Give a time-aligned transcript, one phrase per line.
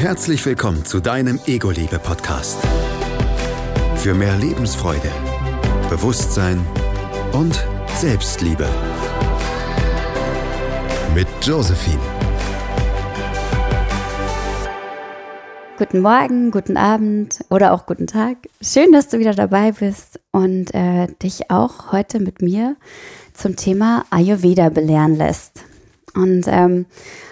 [0.00, 2.58] Herzlich willkommen zu deinem Ego-Liebe-Podcast.
[3.96, 5.10] Für mehr Lebensfreude,
[5.90, 6.58] Bewusstsein
[7.32, 7.62] und
[7.96, 8.66] Selbstliebe.
[11.14, 12.00] Mit Josephine.
[15.76, 18.38] Guten Morgen, guten Abend oder auch guten Tag.
[18.62, 22.76] Schön, dass du wieder dabei bist und äh, dich auch heute mit mir
[23.34, 25.62] zum Thema Ayurveda belehren lässt.
[26.14, 26.86] Und ähm,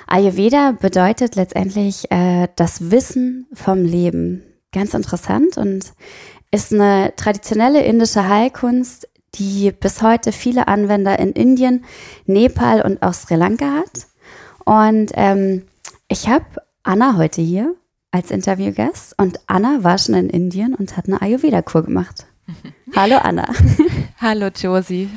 [0.06, 4.42] Ayurveda bedeutet letztendlich äh, das Wissen vom Leben.
[4.72, 5.92] Ganz interessant und
[6.50, 11.84] ist eine traditionelle indische Heilkunst, die bis heute viele Anwender in Indien,
[12.26, 14.06] Nepal und auch Sri Lanka hat.
[14.64, 15.64] Und ähm,
[16.08, 16.44] ich habe
[16.82, 17.74] Anna heute hier
[18.10, 22.26] als Interviewgast und Anna war schon in Indien und hat eine Ayurveda-Kur gemacht.
[22.96, 23.48] Hallo Anna.
[24.20, 25.10] Hallo Josie.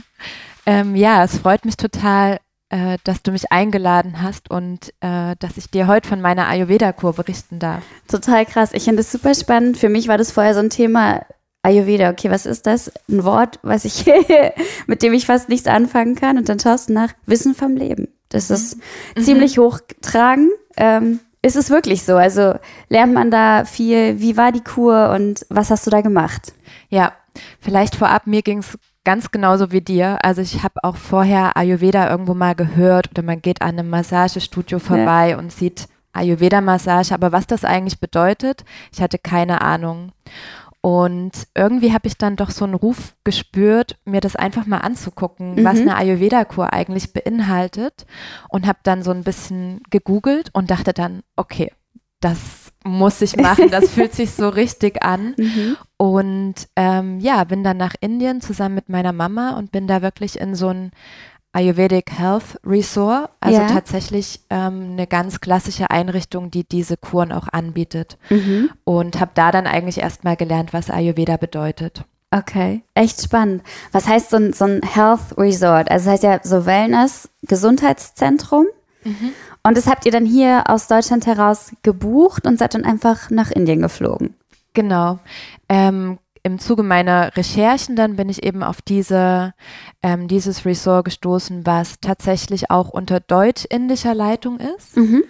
[0.65, 2.39] Ähm, ja, es freut mich total,
[2.71, 7.13] äh, dass du mich eingeladen hast und äh, dass ich dir heute von meiner Ayurveda-Kur
[7.13, 7.84] berichten darf.
[8.07, 8.71] Total krass.
[8.73, 9.77] Ich finde es super spannend.
[9.77, 11.26] Für mich war das vorher so ein Thema
[11.63, 12.10] Ayurveda.
[12.10, 12.91] Okay, was ist das?
[13.10, 14.05] Ein Wort, was ich
[14.87, 16.37] mit dem ich fast nichts anfangen kann.
[16.37, 18.07] Und dann schaust du nach Wissen vom Leben.
[18.29, 18.55] Das mhm.
[18.55, 18.77] ist
[19.17, 19.21] mhm.
[19.21, 20.49] ziemlich hochtragen.
[20.77, 22.15] Ähm, ist es wirklich so?
[22.15, 22.55] Also
[22.88, 24.21] lernt man da viel?
[24.21, 26.54] Wie war die Kur und was hast du da gemacht?
[26.90, 27.12] Ja,
[27.60, 30.20] vielleicht vorab, mir ging es ganz genauso wie dir.
[30.24, 34.80] Also ich habe auch vorher Ayurveda irgendwo mal gehört oder man geht an einem Massagestudio
[34.80, 35.38] vorbei ja.
[35.38, 40.12] und sieht Ayurveda-Massage, aber was das eigentlich bedeutet, ich hatte keine Ahnung.
[40.82, 45.55] Und irgendwie habe ich dann doch so einen Ruf gespürt, mir das einfach mal anzugucken,
[45.55, 45.63] mhm.
[45.63, 48.07] was eine Ayurveda-Kur eigentlich beinhaltet.
[48.49, 51.72] Und habe dann so ein bisschen gegoogelt und dachte dann, okay,
[52.20, 55.35] das muss ich machen, das fühlt sich so richtig an.
[55.37, 55.77] Mhm.
[55.98, 60.40] Und ähm, ja, bin dann nach Indien zusammen mit meiner Mama und bin da wirklich
[60.40, 60.91] in so ein
[61.54, 63.68] Ayurvedic Health Resort, also ja.
[63.68, 68.18] tatsächlich ähm, eine ganz klassische Einrichtung, die diese Kuren auch anbietet.
[68.29, 68.69] Mhm.
[68.85, 72.06] Und habe da dann eigentlich erstmal gelernt, was Ayurveda bedeutet.
[72.34, 73.61] Okay, echt spannend.
[73.91, 75.91] Was heißt so ein, so ein Health Resort?
[75.91, 78.67] Also das heißt ja so Wellness, Gesundheitszentrum.
[79.03, 79.31] Mhm.
[79.63, 83.51] Und das habt ihr dann hier aus Deutschland heraus gebucht und seid dann einfach nach
[83.51, 84.35] Indien geflogen.
[84.73, 85.19] Genau.
[85.69, 89.53] Ähm, im Zuge meiner Recherchen dann bin ich eben auf diese,
[90.01, 94.97] ähm, dieses Resort gestoßen, was tatsächlich auch unter deutsch-indischer Leitung ist.
[94.97, 95.23] Mhm.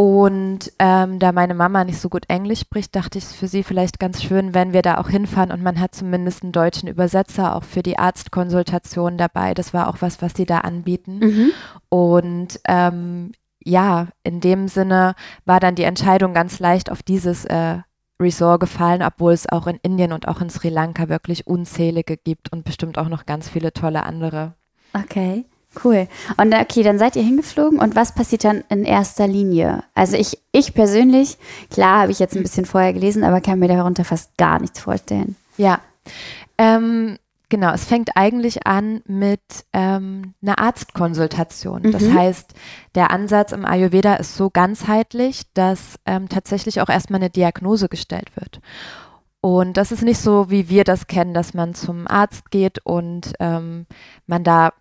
[0.00, 3.62] Und ähm, da meine Mama nicht so gut Englisch spricht, dachte ich es für sie
[3.62, 7.54] vielleicht ganz schön, wenn wir da auch hinfahren und man hat zumindest einen deutschen Übersetzer
[7.54, 9.52] auch für die Arztkonsultation dabei.
[9.52, 11.18] Das war auch was, was sie da anbieten.
[11.18, 11.52] Mhm.
[11.90, 17.80] Und ähm, ja, in dem Sinne war dann die Entscheidung ganz leicht auf dieses äh,
[18.18, 22.50] Resort gefallen, obwohl es auch in Indien und auch in Sri Lanka wirklich unzählige gibt
[22.50, 24.54] und bestimmt auch noch ganz viele tolle andere.
[24.94, 25.44] Okay,
[25.84, 26.08] cool.
[26.36, 29.84] Und okay, dann seid ihr hingeflogen und was passiert dann in erster Linie?
[29.94, 31.38] Also ich, ich persönlich,
[31.70, 34.80] klar habe ich jetzt ein bisschen vorher gelesen, aber kann mir darunter fast gar nichts
[34.80, 35.36] vorstellen.
[35.56, 35.80] Ja.
[36.58, 37.18] Ähm,
[37.50, 39.40] Genau, es fängt eigentlich an mit
[39.72, 41.82] ähm, einer Arztkonsultation.
[41.82, 41.90] Mhm.
[41.90, 42.54] Das heißt,
[42.94, 48.30] der Ansatz im Ayurveda ist so ganzheitlich, dass ähm, tatsächlich auch erstmal eine Diagnose gestellt
[48.36, 48.60] wird.
[49.40, 53.32] Und das ist nicht so, wie wir das kennen, dass man zum Arzt geht und
[53.40, 53.86] ähm,
[54.28, 54.72] man da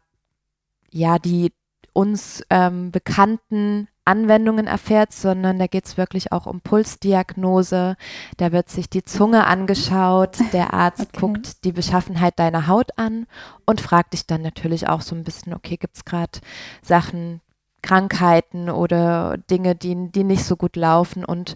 [0.91, 1.51] ja die
[1.93, 7.95] uns ähm, bekannten Anwendungen erfährt, sondern da geht es wirklich auch um Pulsdiagnose.
[8.37, 11.19] Da wird sich die Zunge angeschaut, der Arzt okay.
[11.19, 13.27] guckt die Beschaffenheit deiner Haut an
[13.65, 16.39] und fragt dich dann natürlich auch so ein bisschen, okay, gibt es gerade
[16.81, 17.41] Sachen,
[17.81, 21.55] Krankheiten oder Dinge, die, die nicht so gut laufen und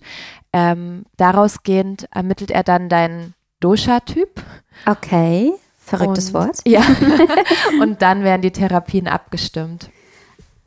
[0.53, 4.41] ähm, daraus gehend ermittelt er dann deinen Dosha-Typ.
[4.85, 5.53] Okay,
[5.97, 6.59] verrücktes und, Wort.
[6.65, 6.83] Ja,
[7.81, 9.89] und dann werden die Therapien abgestimmt.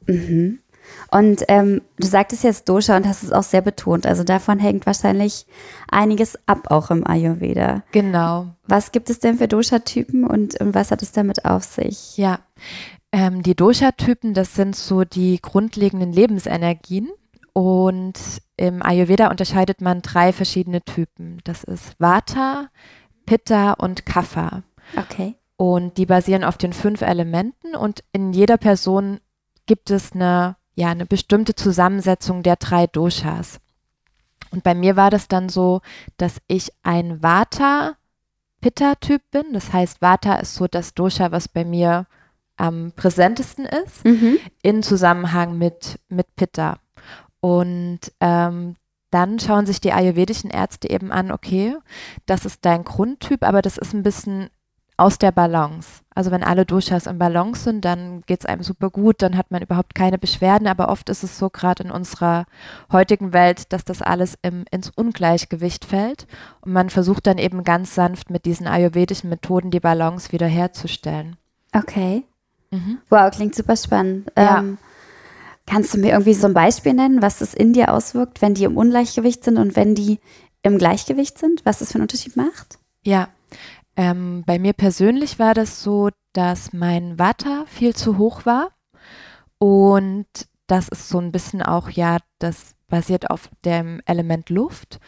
[0.07, 0.61] Mhm.
[1.11, 4.07] Und ähm, du sagtest jetzt Dosha und hast es auch sehr betont.
[4.07, 5.47] Also davon hängt wahrscheinlich
[5.91, 7.83] einiges ab, auch im Ayurveda.
[7.93, 8.49] Genau.
[8.67, 12.17] Was gibt es denn für Dosha-Typen und, und was hat es damit auf sich?
[12.17, 12.41] Ja,
[13.13, 17.09] ähm, die Dosha-Typen, das sind so die grundlegenden Lebensenergien.
[17.53, 18.19] Und
[18.59, 21.39] im Ayurveda unterscheidet man drei verschiedene Typen.
[21.45, 22.69] Das ist Vata,
[23.25, 24.63] Pitta und Kapha.
[24.97, 25.35] Okay.
[25.57, 29.21] Und die basieren auf den fünf Elementen und in jeder Person
[29.65, 33.61] gibt es eine ja eine bestimmte Zusammensetzung der drei Doshas.
[34.51, 35.81] Und bei mir war das dann so,
[36.19, 39.53] dass ich ein Vata-Pitta-Typ bin.
[39.53, 42.07] Das heißt, Vata ist so das Dosha, was bei mir
[42.57, 44.39] am präsentesten ist, mhm.
[44.63, 46.79] in Zusammenhang mit, mit Pitta.
[47.41, 48.77] Und ähm,
[49.11, 51.77] dann schauen sich die ayurvedischen Ärzte eben an, okay,
[52.27, 54.51] das ist dein Grundtyp, aber das ist ein bisschen
[54.97, 56.01] aus der Balance.
[56.15, 59.51] Also wenn alle Doshas im Balance sind, dann geht es einem super gut, dann hat
[59.51, 60.67] man überhaupt keine Beschwerden.
[60.67, 62.47] Aber oft ist es so gerade in unserer
[62.91, 66.27] heutigen Welt, dass das alles im, ins Ungleichgewicht fällt.
[66.63, 71.37] Und man versucht dann eben ganz sanft mit diesen ayurvedischen Methoden die Balance wiederherzustellen.
[71.75, 72.25] Okay.
[72.71, 72.99] Mhm.
[73.11, 74.33] Wow, klingt super spannend.
[74.37, 74.61] Ja.
[74.61, 74.79] Ähm,
[75.67, 78.65] kannst du mir irgendwie so ein Beispiel nennen, was es in dir auswirkt, wenn die
[78.65, 80.21] im Ungleichgewicht sind und wenn die
[80.63, 81.67] im Gleichgewicht sind?
[81.67, 82.79] Was das für einen Unterschied macht?
[83.03, 83.29] Ja,
[83.97, 88.71] ähm, bei mir persönlich war das so, dass mein Watter viel zu hoch war
[89.59, 90.27] und
[90.67, 95.01] das ist so ein bisschen auch, ja, das basiert auf dem Element Luft.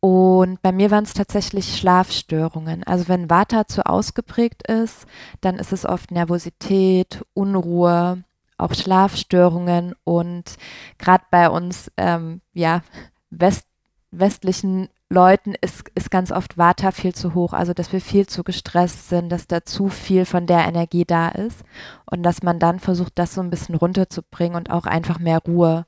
[0.00, 2.84] Und bei mir waren es tatsächlich Schlafstörungen.
[2.84, 5.06] Also wenn Vata zu ausgeprägt ist,
[5.40, 8.22] dann ist es oft Nervosität, Unruhe,
[8.58, 10.56] auch Schlafstörungen und
[10.98, 12.82] gerade bei uns, ähm, ja,
[13.30, 13.66] West,
[14.10, 18.44] westlichen Leuten ist, ist ganz oft Vata viel zu hoch, also dass wir viel zu
[18.44, 21.64] gestresst sind, dass da zu viel von der Energie da ist
[22.04, 25.86] und dass man dann versucht, das so ein bisschen runterzubringen und auch einfach mehr Ruhe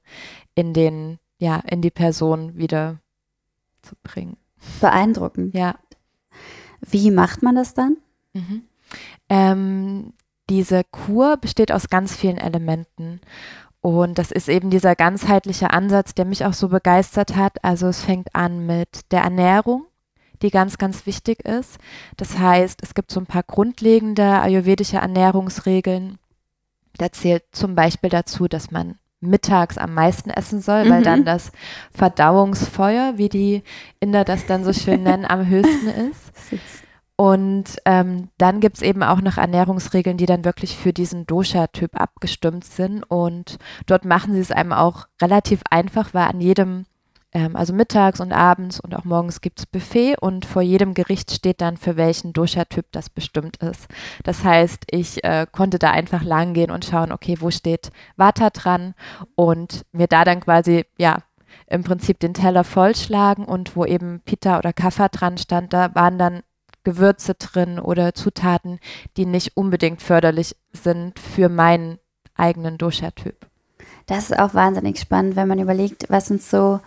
[0.54, 2.98] in den, ja, in die Person wieder
[3.82, 4.38] zu bringen.
[4.80, 5.54] Beeindruckend.
[5.54, 5.74] Ja.
[6.80, 7.98] Wie macht man das dann?
[8.32, 8.62] Mhm.
[9.28, 10.12] Ähm,
[10.48, 13.20] diese Kur besteht aus ganz vielen Elementen.
[13.82, 17.64] Und das ist eben dieser ganzheitliche Ansatz, der mich auch so begeistert hat.
[17.64, 19.86] Also es fängt an mit der Ernährung,
[20.42, 21.78] die ganz, ganz wichtig ist.
[22.16, 26.18] Das heißt, es gibt so ein paar grundlegende ayurvedische Ernährungsregeln.
[26.98, 31.04] Da zählt zum Beispiel dazu, dass man mittags am meisten essen soll, weil mhm.
[31.04, 31.52] dann das
[31.92, 33.62] Verdauungsfeuer, wie die
[33.98, 36.48] Inder das dann so schön nennen, am höchsten ist.
[36.50, 36.60] Süß.
[37.20, 42.00] Und ähm, dann gibt es eben auch noch Ernährungsregeln, die dann wirklich für diesen Dosha-Typ
[42.00, 43.02] abgestimmt sind.
[43.02, 46.86] Und dort machen sie es einem auch relativ einfach, weil an jedem,
[47.32, 51.30] ähm, also mittags und abends und auch morgens gibt es Buffet und vor jedem Gericht
[51.30, 53.88] steht dann, für welchen Dosha-Typ das bestimmt ist.
[54.24, 58.48] Das heißt, ich äh, konnte da einfach lang gehen und schauen, okay, wo steht Vata
[58.48, 58.94] dran
[59.34, 61.18] und mir da dann quasi, ja,
[61.66, 66.16] im Prinzip den Teller vollschlagen und wo eben Pita oder Kaffer dran stand, da waren
[66.16, 66.40] dann
[66.84, 68.78] Gewürze drin oder Zutaten,
[69.16, 71.98] die nicht unbedingt förderlich sind für meinen
[72.36, 73.46] eigenen Dosha-Typ.
[74.06, 76.80] Das ist auch wahnsinnig spannend, wenn man überlegt, was uns so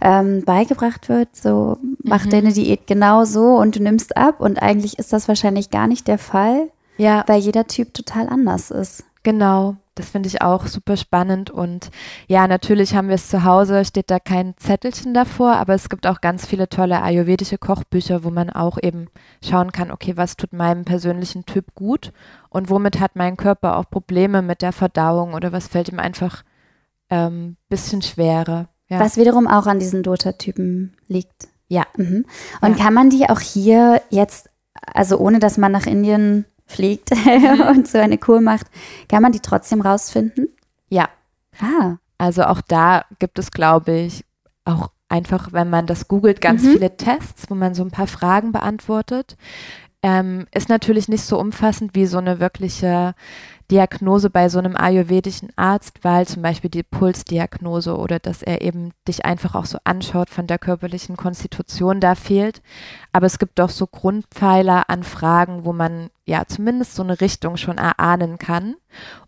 [0.00, 1.34] ähm, beigebracht wird.
[1.34, 2.30] So, mach mhm.
[2.30, 4.40] deine Diät genau so und du nimmst ab.
[4.40, 7.24] Und eigentlich ist das wahrscheinlich gar nicht der Fall, ja.
[7.26, 9.04] weil jeder Typ total anders ist.
[9.22, 9.76] Genau.
[9.96, 11.50] Das finde ich auch super spannend.
[11.50, 11.90] Und
[12.28, 16.06] ja, natürlich haben wir es zu Hause, steht da kein Zettelchen davor, aber es gibt
[16.06, 19.08] auch ganz viele tolle ayurvedische Kochbücher, wo man auch eben
[19.42, 22.12] schauen kann, okay, was tut meinem persönlichen Typ gut
[22.50, 26.44] und womit hat mein Körper auch Probleme mit der Verdauung oder was fällt ihm einfach
[27.08, 28.68] ein ähm, bisschen schwerer.
[28.88, 29.00] Ja.
[29.00, 31.48] Was wiederum auch an diesen Dota-Typen liegt.
[31.68, 31.84] Ja.
[31.96, 32.26] Mhm.
[32.60, 32.84] Und ja.
[32.84, 34.50] kann man die auch hier jetzt,
[34.92, 37.60] also ohne dass man nach Indien fliegt mhm.
[37.68, 38.66] und so eine Kur macht,
[39.08, 40.48] kann man die trotzdem rausfinden?
[40.88, 41.08] Ja.
[41.60, 41.96] Ah.
[42.18, 44.24] Also auch da gibt es, glaube ich,
[44.64, 46.72] auch einfach, wenn man das googelt, ganz mhm.
[46.72, 49.36] viele Tests, wo man so ein paar Fragen beantwortet.
[50.02, 53.14] Ähm, ist natürlich nicht so umfassend wie so eine wirkliche
[53.70, 58.92] Diagnose bei so einem ayurvedischen Arzt, weil zum Beispiel die Pulsdiagnose oder dass er eben
[59.08, 62.62] dich einfach auch so anschaut von der körperlichen Konstitution da fehlt.
[63.12, 67.56] Aber es gibt doch so Grundpfeiler an Fragen, wo man ja zumindest so eine Richtung
[67.56, 68.76] schon erahnen kann.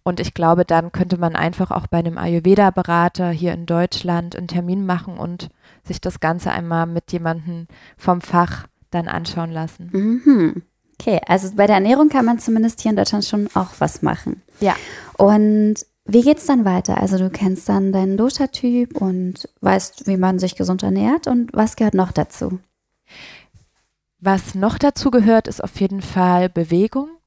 [0.03, 4.49] Und ich glaube, dann könnte man einfach auch bei einem Ayurveda-Berater hier in Deutschland einen
[4.49, 5.49] Termin machen und
[5.85, 9.91] sich das Ganze einmal mit jemandem vom Fach dann anschauen lassen.
[9.93, 10.63] Mhm.
[11.01, 14.43] Okay, also bei der Ernährung kann man zumindest hier in Deutschland schon auch was machen.
[14.61, 14.75] Ja.
[15.17, 16.99] Und wie geht es dann weiter?
[16.99, 21.77] Also du kennst dann deinen Dosha-Typ und weißt, wie man sich gesund ernährt und was
[21.77, 22.59] gehört noch dazu?
[24.19, 27.18] Was noch dazu gehört, ist auf jeden Fall Bewegung.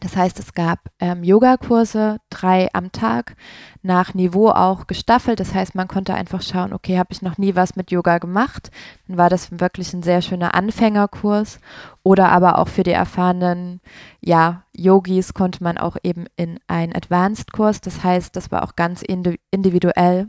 [0.00, 3.36] Das heißt, es gab ähm, Yogakurse, drei am Tag,
[3.82, 5.40] nach Niveau auch gestaffelt.
[5.40, 8.70] Das heißt, man konnte einfach schauen, okay, habe ich noch nie was mit Yoga gemacht.
[9.06, 11.60] Dann war das wirklich ein sehr schöner Anfängerkurs.
[12.02, 13.80] Oder aber auch für die erfahrenen,
[14.20, 17.80] ja, Yogis konnte man auch eben in einen Advanced-Kurs.
[17.80, 20.28] Das heißt, das war auch ganz individuell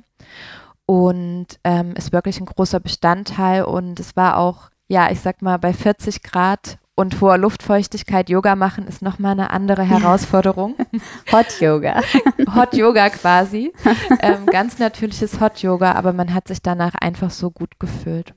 [0.86, 3.64] und ähm, ist wirklich ein großer Bestandteil.
[3.64, 8.56] Und es war auch, ja, ich sag mal, bei 40 Grad und hoher Luftfeuchtigkeit Yoga
[8.56, 10.76] machen ist nochmal eine andere Herausforderung.
[11.32, 12.02] Hot Yoga.
[12.56, 13.74] Hot Yoga quasi.
[14.22, 18.34] Ähm, ganz natürliches Hot Yoga, aber man hat sich danach einfach so gut gefühlt.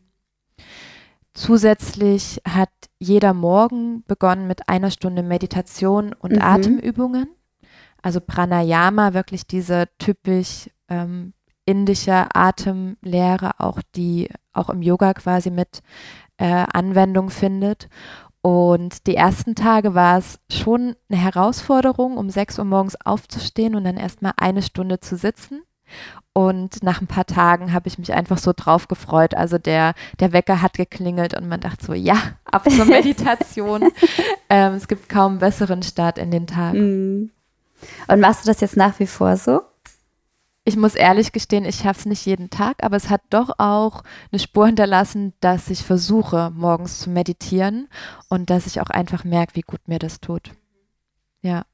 [1.35, 6.43] Zusätzlich hat jeder Morgen begonnen mit einer Stunde Meditation und mhm.
[6.43, 7.29] Atemübungen.
[8.03, 11.33] Also Pranayama, wirklich diese typisch ähm,
[11.65, 15.81] indische Atemlehre, auch die auch im Yoga quasi mit
[16.39, 17.89] äh, Anwendung findet.
[18.41, 23.85] Und die ersten Tage war es schon eine Herausforderung, um 6 Uhr morgens aufzustehen und
[23.85, 25.63] dann erstmal eine Stunde zu sitzen.
[26.33, 29.35] Und nach ein paar Tagen habe ich mich einfach so drauf gefreut.
[29.35, 33.91] Also der, der Wecker hat geklingelt und man dachte so, ja, ab zur Meditation.
[34.49, 36.75] ähm, es gibt kaum einen besseren Start in den Tag.
[36.75, 37.31] Mhm.
[38.07, 39.63] Und machst du das jetzt nach wie vor so?
[40.69, 44.03] Ich muss ehrlich gestehen, ich schaffe es nicht jeden Tag, aber es hat doch auch
[44.31, 47.89] eine Spur hinterlassen, dass ich versuche, morgens zu meditieren
[48.29, 50.51] und dass ich auch einfach merke, wie gut mir das tut.
[51.41, 51.65] Ja.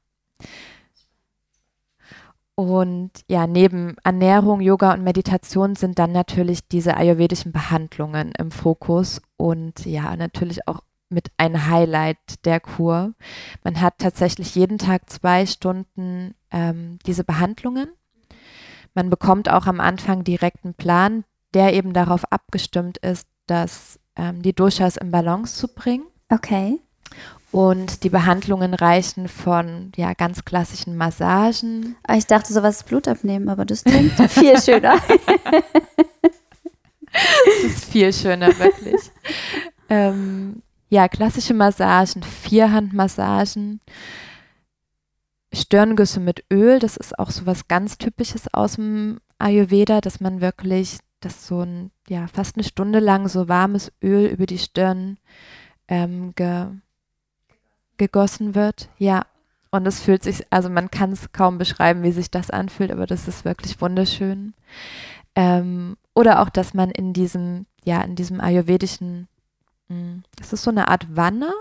[2.55, 9.21] Und ja, neben Ernährung, Yoga und Meditation sind dann natürlich diese ayurvedischen Behandlungen im Fokus
[9.35, 13.13] und ja, natürlich auch mit ein Highlight der Kur.
[13.61, 17.89] Man hat tatsächlich jeden Tag zwei Stunden ähm, diese Behandlungen
[18.95, 24.41] man bekommt auch am Anfang direkt einen Plan, der eben darauf abgestimmt ist, dass ähm,
[24.41, 26.05] die Doshas in Balance zu bringen.
[26.29, 26.79] Okay.
[27.51, 31.95] Und die Behandlungen reichen von ja, ganz klassischen Massagen.
[32.05, 34.97] Ah, ich dachte, sowas ist Blut abnehmen, aber das klingt viel schöner.
[37.11, 38.99] das ist viel schöner, wirklich.
[39.89, 43.79] ähm, ja, klassische Massagen, Vierhandmassagen.
[45.55, 50.41] Stirngüsse mit Öl, das ist auch so was ganz Typisches aus dem Ayurveda, dass man
[50.41, 55.17] wirklich, dass so ein, ja, fast eine Stunde lang so warmes Öl über die Stirn
[55.87, 56.67] ähm, ge,
[57.97, 58.89] gegossen wird.
[58.97, 59.25] Ja.
[59.71, 63.05] Und es fühlt sich, also man kann es kaum beschreiben, wie sich das anfühlt, aber
[63.07, 64.53] das ist wirklich wunderschön.
[65.35, 69.27] Ähm, oder auch, dass man in diesem, ja, in diesem ayurvedischen,
[69.89, 71.51] mh, hm, das ist so eine Art Wanne,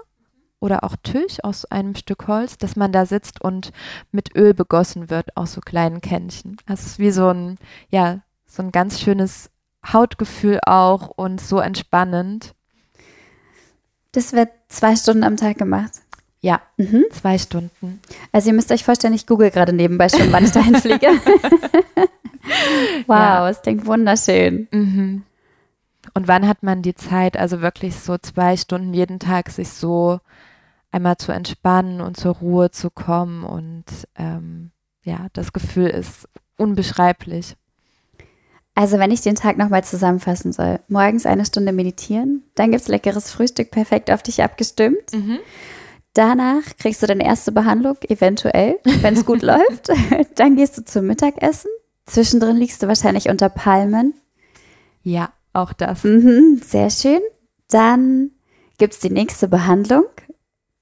[0.64, 3.70] oder auch Tisch aus einem Stück Holz, dass man da sitzt und
[4.12, 6.56] mit Öl begossen wird aus so kleinen Kännchen.
[6.64, 7.58] Also es ist wie so ein,
[7.90, 9.50] ja, so ein ganz schönes
[9.86, 12.54] Hautgefühl auch und so entspannend.
[14.12, 15.92] Das wird zwei Stunden am Tag gemacht.
[16.40, 17.04] Ja, mhm.
[17.12, 18.00] zwei Stunden.
[18.32, 21.08] Also ihr müsst euch vorstellen, ich google gerade nebenbei schon, wann ich dahin fliege.
[23.06, 23.50] wow, ja.
[23.50, 24.66] es klingt wunderschön.
[24.70, 25.24] Mhm.
[26.14, 30.20] Und wann hat man die Zeit, also wirklich so zwei Stunden jeden Tag sich so
[30.94, 33.44] einmal zu entspannen und zur Ruhe zu kommen.
[33.44, 33.84] Und
[34.14, 34.70] ähm,
[35.02, 37.56] ja, das Gefühl ist unbeschreiblich.
[38.76, 42.88] Also wenn ich den Tag nochmal zusammenfassen soll, morgens eine Stunde meditieren, dann gibt es
[42.88, 45.12] leckeres Frühstück, perfekt auf dich abgestimmt.
[45.12, 45.38] Mhm.
[46.12, 49.90] Danach kriegst du deine erste Behandlung, eventuell, wenn es gut läuft.
[50.36, 51.70] Dann gehst du zum Mittagessen.
[52.06, 54.14] Zwischendrin liegst du wahrscheinlich unter Palmen.
[55.02, 56.04] Ja, auch das.
[56.04, 57.20] Mhm, sehr schön.
[57.68, 58.30] Dann
[58.78, 60.04] gibt es die nächste Behandlung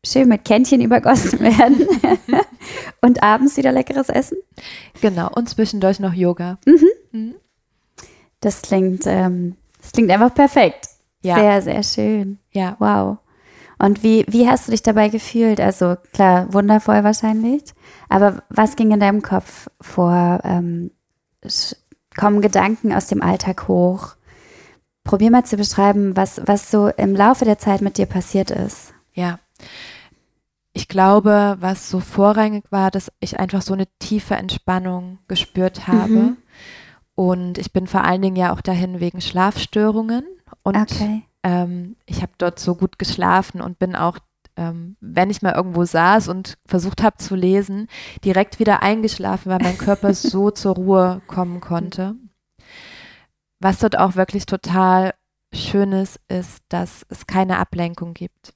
[0.04, 1.86] schön mit Kännchen übergossen werden
[3.00, 4.38] und abends wieder leckeres Essen.
[5.00, 6.58] Genau, und zwischendurch noch Yoga.
[6.66, 6.88] Mhm.
[7.12, 7.34] Mhm.
[8.40, 10.88] Das klingt, ähm, das klingt einfach perfekt.
[11.22, 11.36] Ja.
[11.36, 12.38] Sehr, sehr schön.
[12.50, 12.76] Ja.
[12.80, 13.18] Wow.
[13.78, 15.60] Und wie, wie hast du dich dabei gefühlt?
[15.60, 17.62] Also klar, wundervoll wahrscheinlich.
[18.08, 20.40] Aber was ging in deinem Kopf vor?
[20.44, 20.90] Ähm,
[22.16, 24.14] kommen Gedanken aus dem Alltag hoch?
[25.04, 28.94] Probier mal zu beschreiben, was, was so im Laufe der Zeit mit dir passiert ist.
[29.14, 29.40] Ja,
[30.72, 36.08] ich glaube, was so vorrangig war, dass ich einfach so eine tiefe Entspannung gespürt habe.
[36.08, 36.36] Mhm.
[37.14, 40.24] Und ich bin vor allen Dingen ja auch dahin wegen Schlafstörungen.
[40.62, 41.24] Und okay.
[41.42, 44.18] ähm, ich habe dort so gut geschlafen und bin auch,
[44.56, 47.88] ähm, wenn ich mal irgendwo saß und versucht habe zu lesen,
[48.24, 52.14] direkt wieder eingeschlafen, weil mein Körper so zur Ruhe kommen konnte.
[53.60, 55.12] Was dort auch wirklich total
[55.52, 58.54] schön ist, ist, dass es keine Ablenkung gibt.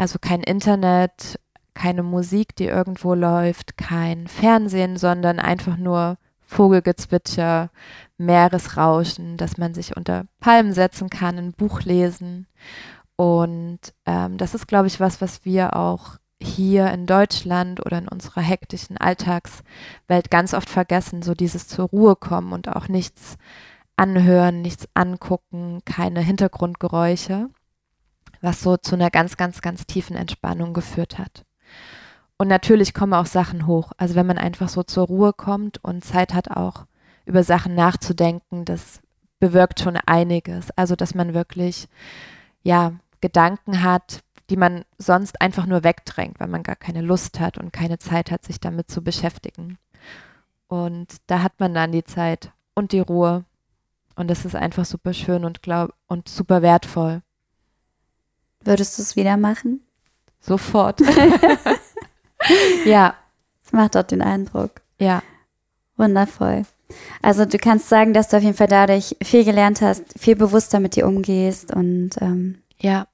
[0.00, 1.38] Also kein Internet,
[1.74, 7.68] keine Musik, die irgendwo läuft, kein Fernsehen, sondern einfach nur Vogelgezwitscher,
[8.16, 12.46] Meeresrauschen, dass man sich unter Palmen setzen kann, ein Buch lesen.
[13.16, 18.08] Und ähm, das ist, glaube ich, was, was wir auch hier in Deutschland oder in
[18.08, 23.36] unserer hektischen Alltagswelt ganz oft vergessen, so dieses zur Ruhe kommen und auch nichts
[23.96, 27.50] anhören, nichts angucken, keine Hintergrundgeräusche
[28.40, 31.44] was so zu einer ganz, ganz, ganz tiefen Entspannung geführt hat.
[32.38, 33.92] Und natürlich kommen auch Sachen hoch.
[33.98, 36.86] Also wenn man einfach so zur Ruhe kommt und Zeit hat auch
[37.26, 39.00] über Sachen nachzudenken, das
[39.40, 40.70] bewirkt schon einiges.
[40.76, 41.88] Also dass man wirklich,
[42.62, 47.58] ja, Gedanken hat, die man sonst einfach nur wegdrängt, weil man gar keine Lust hat
[47.58, 49.78] und keine Zeit hat, sich damit zu beschäftigen.
[50.66, 53.44] Und da hat man dann die Zeit und die Ruhe.
[54.16, 57.22] Und das ist einfach super schön und glaub und super wertvoll.
[58.64, 59.82] Würdest du es wieder machen?
[60.40, 61.00] Sofort.
[62.84, 63.14] ja.
[63.62, 64.80] Das macht auch den Eindruck.
[64.98, 65.22] Ja.
[65.96, 66.64] Wundervoll.
[67.22, 70.80] Also du kannst sagen, dass du auf jeden Fall dadurch viel gelernt hast, viel bewusster
[70.80, 73.06] mit dir umgehst und ähm ja.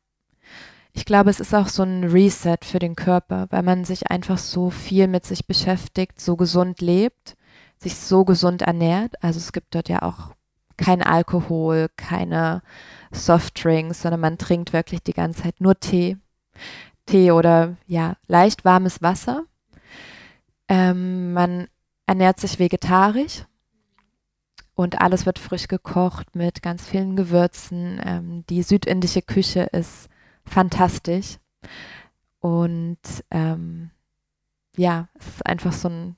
[0.93, 4.39] ich glaube, es ist auch so ein Reset für den Körper, weil man sich einfach
[4.39, 7.37] so viel mit sich beschäftigt, so gesund lebt,
[7.79, 9.23] sich so gesund ernährt.
[9.23, 10.31] Also es gibt dort ja auch
[10.77, 12.63] kein Alkohol, keine
[13.13, 16.17] Softdrinks, sondern man trinkt wirklich die ganze Zeit nur Tee.
[17.07, 19.45] Tee oder ja, leicht warmes Wasser.
[20.69, 21.69] Ähm, man
[22.07, 23.45] ernährt sich vegetarisch
[24.75, 28.01] und alles wird frisch gekocht mit ganz vielen Gewürzen.
[28.05, 30.09] Ähm, die südindische Küche ist
[30.45, 31.39] fantastisch.
[32.41, 32.99] Und
[33.31, 33.91] ähm,
[34.77, 36.17] ja, es ist einfach so, ein,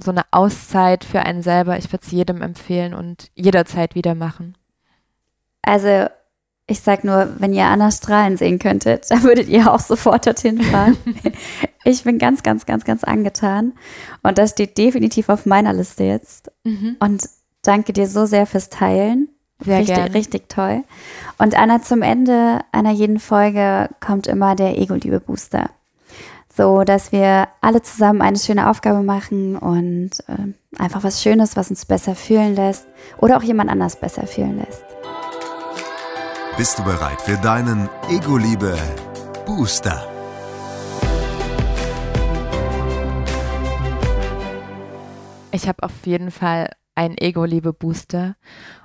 [0.00, 1.78] so eine Auszeit für einen selber.
[1.78, 4.56] Ich würde es jedem empfehlen und jederzeit wieder machen.
[5.62, 6.08] Also,
[6.66, 10.62] ich sag nur, wenn ihr Anna strahlen sehen könntet, dann würdet ihr auch sofort dorthin
[10.62, 10.96] fahren.
[11.84, 13.72] ich bin ganz, ganz, ganz, ganz angetan.
[14.22, 16.50] Und das steht definitiv auf meiner Liste jetzt.
[16.64, 16.96] Mhm.
[17.00, 17.28] Und
[17.62, 19.28] danke dir so sehr fürs Teilen.
[19.62, 20.14] Sehr richtig, gerne.
[20.14, 20.84] richtig toll.
[21.38, 25.70] Und Anna, zum Ende einer jeden Folge kommt immer der Ego-Liebe-Booster.
[26.52, 31.70] So, dass wir alle zusammen eine schöne Aufgabe machen und äh, einfach was Schönes, was
[31.70, 32.88] uns besser fühlen lässt
[33.18, 34.84] oder auch jemand anders besser fühlen lässt.
[36.56, 40.06] Bist du bereit für deinen Ego-Liebe-Booster?
[45.52, 48.36] Ich habe auf jeden Fall einen Ego-Liebe-Booster.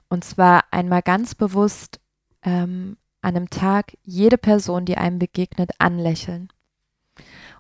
[0.08, 2.00] Und zwar einmal ganz bewusst
[2.44, 6.50] ähm, an einem Tag jede Person, die einem begegnet, anlächeln.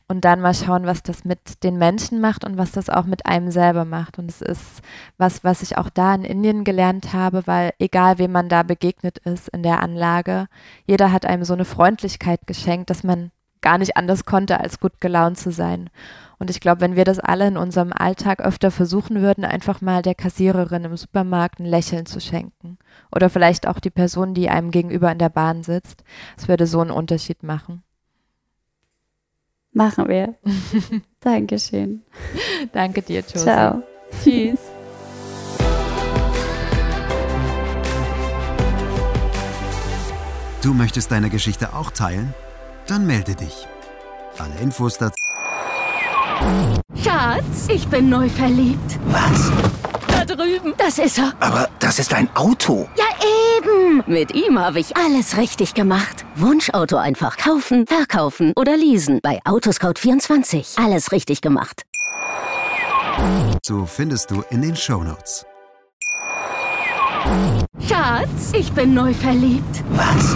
[0.07, 3.25] Und dann mal schauen, was das mit den Menschen macht und was das auch mit
[3.25, 4.19] einem selber macht.
[4.19, 4.81] Und es ist
[5.17, 9.17] was, was ich auch da in Indien gelernt habe, weil egal wem man da begegnet
[9.19, 10.47] ist in der Anlage,
[10.85, 13.31] jeder hat einem so eine Freundlichkeit geschenkt, dass man
[13.61, 15.89] gar nicht anders konnte, als gut gelaunt zu sein.
[16.37, 20.03] Und ich glaube, wenn wir das alle in unserem Alltag öfter versuchen würden, einfach mal
[20.03, 22.77] der Kassiererin im Supermarkt ein Lächeln zu schenken.
[23.13, 26.03] Oder vielleicht auch die Person, die einem gegenüber in der Bahn sitzt.
[26.37, 27.83] Es würde so einen Unterschied machen.
[29.75, 30.35] Machen wir.
[31.19, 32.01] Dankeschön.
[32.71, 33.39] Danke dir, Josie.
[33.39, 33.83] Ciao.
[34.23, 34.59] Tschüss.
[40.61, 42.33] Du möchtest deine Geschichte auch teilen?
[42.87, 43.67] Dann melde dich.
[44.37, 45.13] Alle Infos dazu.
[47.03, 48.97] Schatz, ich bin neu verliebt.
[49.07, 49.51] Was?
[50.55, 50.73] Drüben.
[50.77, 51.33] Das ist er.
[51.39, 52.87] Aber das ist ein Auto.
[52.97, 53.05] Ja,
[53.57, 54.03] eben.
[54.07, 56.25] Mit ihm habe ich alles richtig gemacht.
[56.35, 59.19] Wunschauto einfach kaufen, verkaufen oder leasen.
[59.21, 60.83] Bei Autoscout24.
[60.83, 61.83] Alles richtig gemacht.
[63.65, 65.45] So findest du in den Shownotes.
[67.87, 69.83] Schatz, ich bin neu verliebt.
[69.91, 70.35] Was?